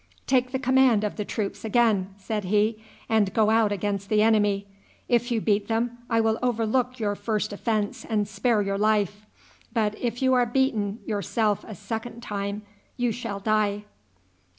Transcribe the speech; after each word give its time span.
"Take 0.25 0.51
the 0.51 0.57
command 0.57 1.03
of 1.03 1.15
the 1.15 1.25
troops 1.25 1.63
again," 1.63 2.15
said 2.17 2.45
he, 2.45 2.81
"and 3.07 3.31
go 3.35 3.51
out 3.51 3.71
against 3.71 4.09
the 4.09 4.23
enemy. 4.23 4.65
If 5.07 5.29
you 5.29 5.39
beat 5.39 5.67
them, 5.67 5.99
I 6.09 6.19
will 6.21 6.39
overlook 6.41 6.97
your 6.99 7.13
first 7.13 7.53
offense 7.53 8.03
and 8.03 8.27
spare 8.27 8.63
your 8.63 8.79
life; 8.79 9.27
but 9.71 9.93
if 9.99 10.23
you 10.23 10.33
are 10.33 10.47
beaten 10.47 11.01
yourself 11.05 11.63
a 11.67 11.75
second 11.75 12.23
time, 12.23 12.63
you 12.97 13.11
shall 13.11 13.39
die." 13.39 13.83